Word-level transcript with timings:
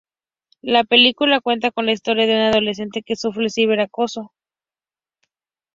La 0.63 0.83
película 0.83 1.41
cuenta 1.41 1.69
la 1.77 1.91
historia 1.91 2.25
de 2.25 2.33
una 2.33 2.49
adolescente 2.49 3.03
que 3.03 3.15
sufre 3.15 3.43
de 3.43 3.51
cyber 3.51 3.81
acoso. 3.81 4.33